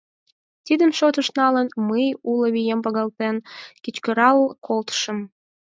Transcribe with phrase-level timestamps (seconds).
[0.65, 3.35] Тидым шотыш налын, мый, уло вием погалтен,
[3.83, 5.17] кычкырал колтышым: